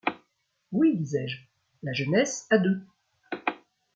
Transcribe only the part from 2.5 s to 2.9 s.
deux!